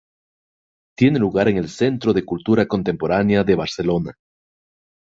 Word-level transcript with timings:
Tiene 0.97 1.19
lugar 1.19 1.47
en 1.49 1.57
el 1.57 1.69
Centro 1.69 2.11
de 2.11 2.25
Cultura 2.25 2.65
Contemporánea 2.65 3.43
de 3.43 3.53
Barcelona. 3.53 4.15